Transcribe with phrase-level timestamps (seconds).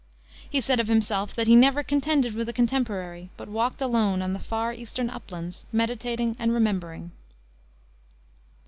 [0.49, 4.33] He said of himself that he "never contended with a contemporary, but walked alone on
[4.33, 7.11] the far eastern uplands, meditating and remembering."